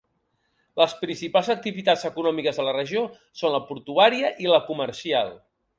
[0.81, 3.07] Les principals activitats econòmiques de la regió
[3.43, 5.37] són la portuària i la comercial.